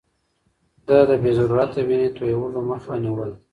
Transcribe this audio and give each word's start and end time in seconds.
ده 0.87 0.97
د 1.09 1.11
بې 1.21 1.31
ضرورته 1.39 1.79
وينې 1.87 2.09
تويولو 2.17 2.59
مخه 2.69 2.93
نيوله. 3.03 3.35